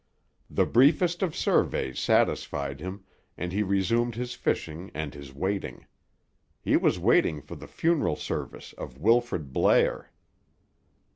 The 0.49 0.65
briefest 0.65 1.21
of 1.21 1.35
surveys 1.35 1.99
satisfied 1.99 2.79
him, 2.81 3.03
and 3.37 3.53
he 3.53 3.61
resumed 3.61 4.15
his 4.15 4.33
fishing 4.33 4.89
and 4.95 5.13
his 5.13 5.31
waiting. 5.31 5.85
He 6.59 6.75
was 6.75 6.97
waiting 6.97 7.39
for 7.39 7.55
the 7.55 7.67
funeral 7.67 8.15
service 8.15 8.73
of 8.79 8.97
Wilfrid 8.97 9.53
Blair. 9.53 10.09